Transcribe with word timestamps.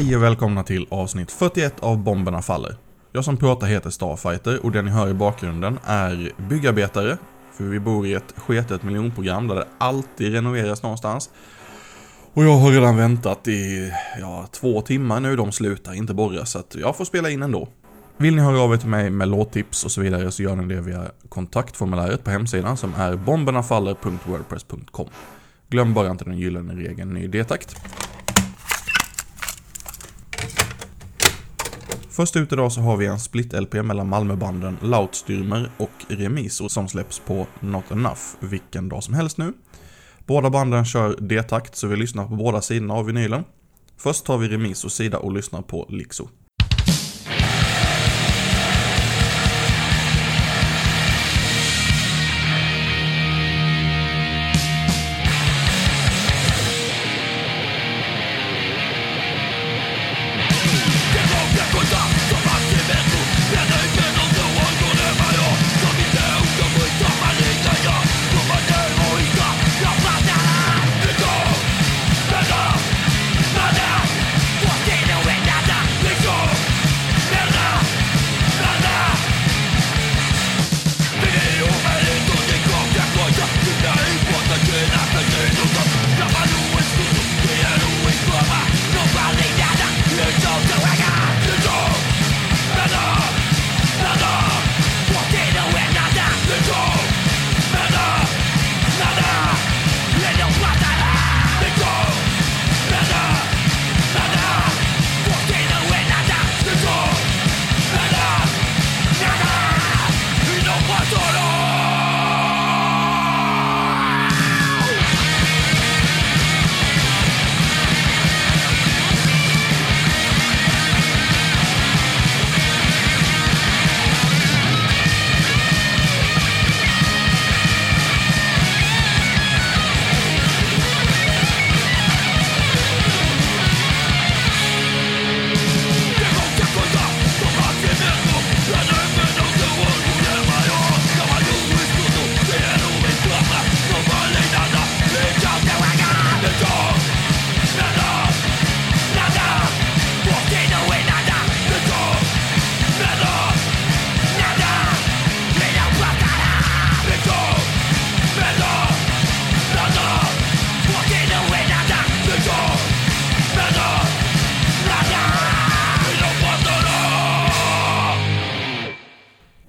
Hej 0.00 0.16
och 0.16 0.22
välkomna 0.22 0.62
till 0.62 0.86
avsnitt 0.90 1.30
41 1.30 1.80
av 1.80 1.98
Bomberna 1.98 2.42
Faller. 2.42 2.76
Jag 3.12 3.24
som 3.24 3.36
pratar 3.36 3.66
heter 3.66 3.90
Starfighter 3.90 4.64
och 4.64 4.72
det 4.72 4.82
ni 4.82 4.90
hör 4.90 5.08
i 5.08 5.14
bakgrunden 5.14 5.78
är 5.84 6.32
byggarbetare, 6.48 7.18
för 7.52 7.64
vi 7.64 7.80
bor 7.80 8.06
i 8.06 8.14
ett 8.14 8.34
sketet 8.36 8.82
miljonprogram 8.82 9.48
där 9.48 9.54
det 9.54 9.66
alltid 9.78 10.32
renoveras 10.32 10.82
någonstans. 10.82 11.30
Och 12.34 12.44
jag 12.44 12.56
har 12.56 12.70
redan 12.70 12.96
väntat 12.96 13.48
i, 13.48 13.92
ja, 14.20 14.46
två 14.52 14.80
timmar 14.80 15.20
nu, 15.20 15.36
de 15.36 15.52
slutar 15.52 15.94
inte 15.94 16.14
borra, 16.14 16.44
så 16.44 16.58
att 16.58 16.74
jag 16.74 16.96
får 16.96 17.04
spela 17.04 17.30
in 17.30 17.42
ändå. 17.42 17.68
Vill 18.16 18.36
ni 18.36 18.42
höra 18.42 18.60
av 18.60 18.72
er 18.72 18.76
till 18.76 18.88
mig 18.88 19.10
med 19.10 19.28
låttips 19.28 19.84
och 19.84 19.90
så 19.90 20.00
vidare 20.00 20.30
så 20.30 20.42
gör 20.42 20.56
ni 20.56 20.74
det 20.74 20.80
via 20.80 21.04
kontaktformuläret 21.28 22.24
på 22.24 22.30
hemsidan 22.30 22.76
som 22.76 22.94
är 22.94 23.16
bombernafaller.wordpress.com. 23.16 25.08
Glöm 25.68 25.94
bara 25.94 26.10
inte 26.10 26.24
den 26.24 26.38
gyllene 26.38 26.74
regeln 26.74 27.14
ny 27.14 27.28
detakt. 27.28 27.76
Först 32.12 32.36
ut 32.36 32.52
idag 32.52 32.72
så 32.72 32.80
har 32.80 32.96
vi 32.96 33.06
en 33.06 33.18
split-LP 33.18 33.82
mellan 33.82 34.08
Malmöbanden 34.08 34.78
Lautstürmer 34.82 35.70
och 35.76 35.90
Remiso 36.08 36.68
som 36.68 36.88
släpps 36.88 37.18
på 37.18 37.46
Not 37.60 37.90
Enough 37.90 38.20
vilken 38.40 38.88
dag 38.88 39.02
som 39.02 39.14
helst 39.14 39.38
nu. 39.38 39.52
Båda 40.26 40.50
banden 40.50 40.84
kör 40.84 41.16
D-takt 41.20 41.76
så 41.76 41.86
vi 41.86 41.96
lyssnar 41.96 42.26
på 42.26 42.34
båda 42.34 42.60
sidorna 42.60 42.94
av 42.94 43.06
vinylen. 43.06 43.44
Först 43.96 44.24
tar 44.24 44.38
vi 44.38 44.48
Remisos 44.48 44.94
sida 44.94 45.18
och 45.18 45.32
lyssnar 45.32 45.62
på 45.62 45.86
Lixo. 45.88 46.28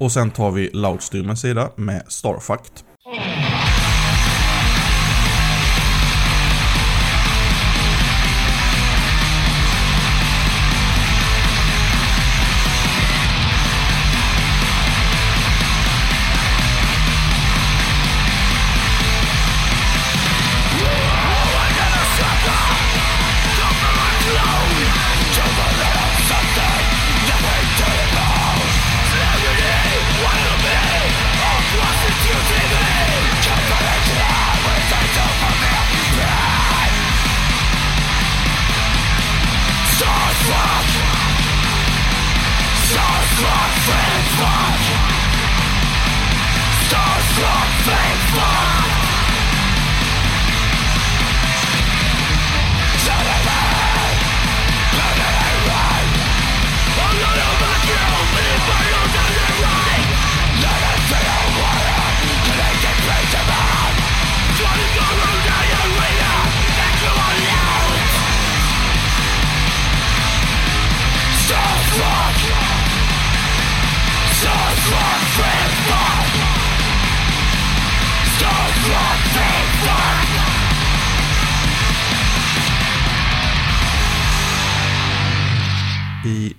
Och 0.01 0.11
sen 0.11 0.31
tar 0.31 0.51
vi 0.51 0.69
Loudstreamens 0.73 1.41
sida 1.41 1.71
med 1.75 2.03
Starfucked. 2.07 2.90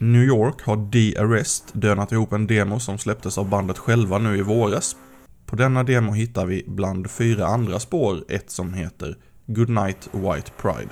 New 0.02 0.22
York 0.22 0.62
har 0.62 0.76
D-Arrest 0.76 1.64
dönat 1.72 2.12
ihop 2.12 2.32
en 2.32 2.46
demo 2.46 2.80
som 2.80 2.98
släpptes 2.98 3.38
av 3.38 3.48
bandet 3.48 3.78
själva 3.78 4.18
nu 4.18 4.36
i 4.36 4.42
våras. 4.42 4.96
På 5.46 5.56
denna 5.56 5.82
demo 5.82 6.12
hittar 6.12 6.46
vi 6.46 6.64
bland 6.66 7.10
fyra 7.10 7.46
andra 7.46 7.80
spår 7.80 8.24
ett 8.28 8.50
som 8.50 8.74
heter 8.74 9.16
Goodnight 9.46 10.08
White 10.12 10.50
Pride. 10.56 10.90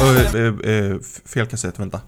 Aj! 0.00 0.40
äh, 0.40 0.74
äh, 0.74 1.00
fel 1.24 1.46
kassett, 1.46 1.78
vänta. 1.78 2.00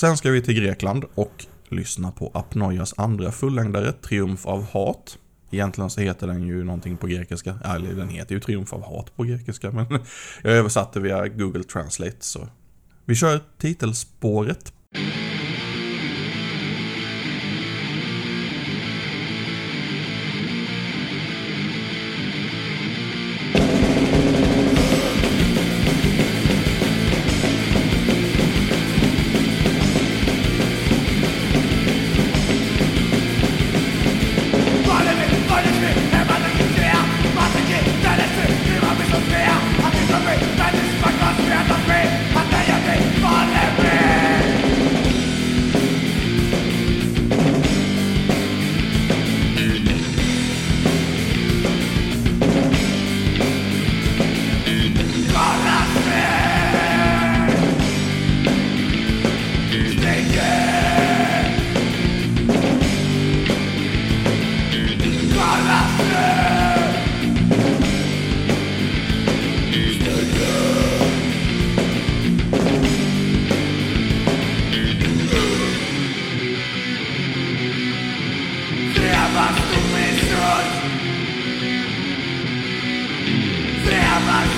Sen 0.00 0.16
ska 0.16 0.30
vi 0.30 0.42
till 0.42 0.54
Grekland 0.54 1.04
och 1.14 1.46
lyssna 1.68 2.10
på 2.10 2.30
Apnoias 2.34 2.94
andra 2.96 3.32
fullängdare, 3.32 3.92
Triumf 3.92 4.46
av 4.46 4.62
hat. 4.72 5.18
Egentligen 5.50 5.90
så 5.90 6.00
heter 6.00 6.26
den 6.26 6.46
ju 6.46 6.64
någonting 6.64 6.96
på 6.96 7.06
grekiska, 7.06 7.58
eller 7.64 7.94
den 7.94 8.08
heter 8.08 8.34
ju 8.34 8.40
Triumf 8.40 8.72
av 8.72 8.82
hat 8.82 9.16
på 9.16 9.22
grekiska, 9.24 9.70
men 9.70 9.86
jag 10.42 10.52
översatte 10.52 11.00
via 11.00 11.28
Google 11.28 11.64
Translate 11.64 12.16
så. 12.20 12.48
Vi 13.04 13.14
kör 13.14 13.40
titelspåret. 13.58 14.72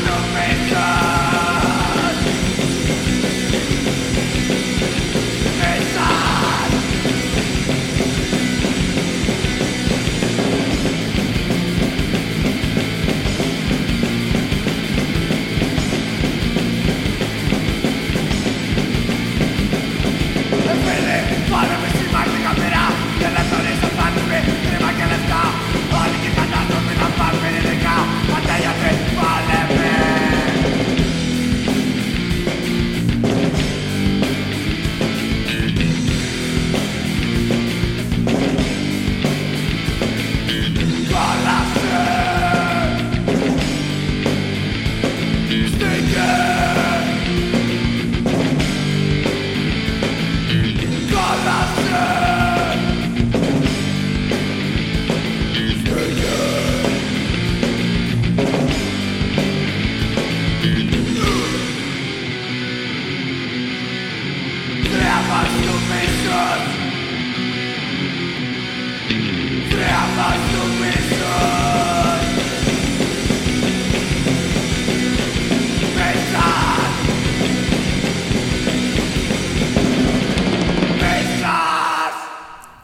America. 0.09 1.12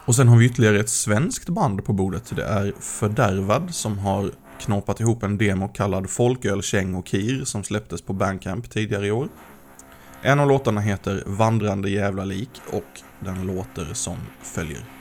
Och 0.09 0.15
sen 0.15 0.27
har 0.27 0.37
vi 0.37 0.45
ytterligare 0.45 0.79
ett 0.79 0.89
svenskt 0.89 1.49
band 1.49 1.85
på 1.85 1.93
bordet. 1.93 2.31
Det 2.35 2.43
är 2.43 2.73
Fördärvad 2.79 3.75
som 3.75 3.97
har 3.97 4.31
knåpat 4.59 4.99
ihop 4.99 5.23
en 5.23 5.37
demo 5.37 5.67
kallad 5.67 6.09
Folköl, 6.09 6.61
Käng 6.61 6.95
och 6.95 7.07
Kir 7.07 7.43
som 7.45 7.63
släpptes 7.63 8.01
på 8.01 8.13
Bandcamp 8.13 8.69
tidigare 8.69 9.07
i 9.07 9.11
år. 9.11 9.27
En 10.21 10.39
av 10.39 10.47
låtarna 10.47 10.81
heter 10.81 11.23
Vandrande 11.25 11.89
jävla 11.89 12.25
lik 12.25 12.49
och 12.71 13.01
den 13.19 13.47
låter 13.47 13.93
som 13.93 14.17
följer. 14.41 14.98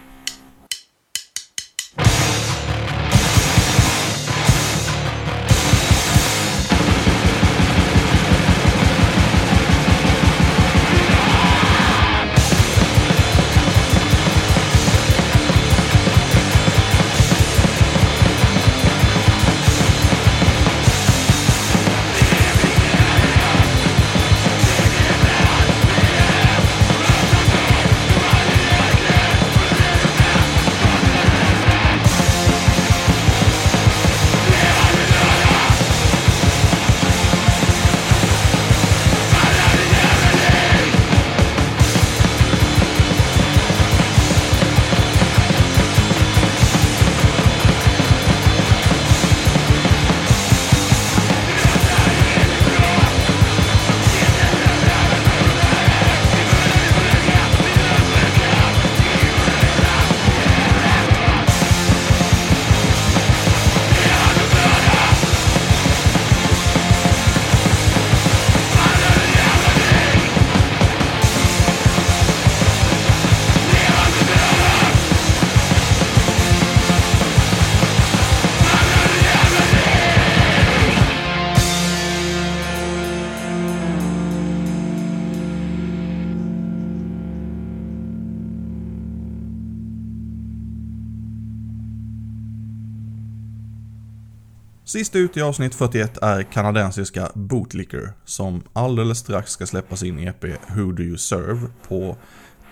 Sist 94.89 95.17
ut 95.17 95.37
i 95.37 95.43
avsnitt 95.43 95.75
41 95.75 96.19
är 96.23 96.43
kanadensiska 96.43 97.33
Bootlicker 97.35 98.13
som 98.25 98.63
alldeles 98.73 99.19
strax 99.19 99.51
ska 99.51 99.67
släppa 99.67 99.97
sin 99.97 100.19
EP 100.19 100.45
Who 100.45 100.93
Do 100.93 101.03
You 101.03 101.19
Serve 101.19 101.69
på 101.89 102.17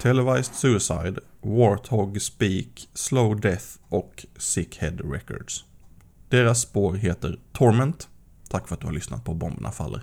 Televised 0.03 0.55
Suicide, 0.55 1.21
Warthog 1.43 2.23
Speak, 2.23 2.89
Slow 2.95 3.41
Death 3.41 3.65
och 3.89 4.27
Sickhead 4.37 4.97
Records. 5.13 5.65
Deras 6.29 6.61
spår 6.61 6.95
heter 6.95 7.39
Torment. 7.53 8.09
Tack 8.49 8.69
för 8.69 8.75
att 8.75 8.81
du 8.81 8.87
har 8.87 8.95
lyssnat 8.95 9.25
på 9.25 9.35
Bomberna 9.35 9.73
Faller. 9.73 10.03